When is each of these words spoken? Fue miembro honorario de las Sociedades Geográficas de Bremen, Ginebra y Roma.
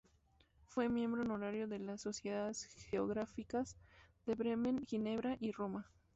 Fue 0.65 0.89
miembro 0.89 1.21
honorario 1.21 1.67
de 1.67 1.77
las 1.77 2.01
Sociedades 2.01 2.65
Geográficas 2.89 3.77
de 4.25 4.33
Bremen, 4.33 4.83
Ginebra 4.83 5.37
y 5.39 5.51
Roma. 5.51 5.91